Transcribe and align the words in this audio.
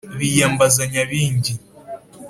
biyambaza 0.17 0.81
nyabingi 0.91 1.53